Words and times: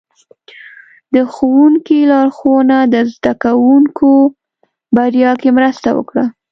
د 1.13 1.15
ښوونکي 1.33 1.99
لارښوونه 2.11 2.77
د 2.93 2.95
زده 3.13 3.33
کوونکو 3.43 4.09
بریا 4.95 5.31
کې 5.41 5.49
مرسته 5.57 5.89
وکړه. 5.97 6.25